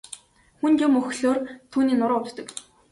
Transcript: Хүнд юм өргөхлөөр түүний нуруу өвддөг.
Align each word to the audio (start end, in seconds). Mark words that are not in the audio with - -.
Хүнд 0.59 0.79
юм 0.85 0.97
өргөхлөөр 0.99 1.39
түүний 1.71 1.97
нуруу 1.99 2.21
өвддөг. 2.21 2.47